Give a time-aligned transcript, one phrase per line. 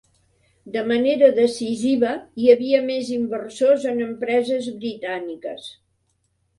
[0.75, 2.15] De manera decisiva,
[2.45, 5.75] hi havia més inversors en empreses britàniques.